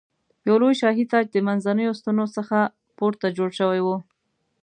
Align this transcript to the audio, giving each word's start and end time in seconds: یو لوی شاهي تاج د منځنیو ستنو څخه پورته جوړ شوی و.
یو 0.47 0.55
لوی 0.61 0.75
شاهي 0.81 1.05
تاج 1.11 1.25
د 1.31 1.37
منځنیو 1.47 1.97
ستنو 1.99 2.25
څخه 2.35 2.57
پورته 2.97 3.27
جوړ 3.37 3.49
شوی 3.59 3.81
و. 3.85 3.87